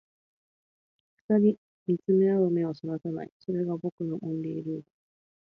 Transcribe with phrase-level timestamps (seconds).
[1.29, 4.83] 二人見つめ合う目を逸らさない、それが僕のオンリールール